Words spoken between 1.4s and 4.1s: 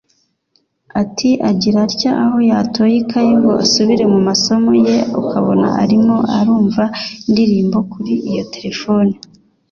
“Agira atya aho yatoye ikaye ngo asubire